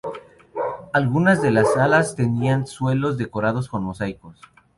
Algunas 0.93 1.43
de 1.43 1.51
las 1.51 1.75
salas 1.75 2.15
tenían 2.15 2.65
suelos 2.65 3.19
decorados 3.19 3.69
con 3.69 3.83
mosaicos. 3.83 4.41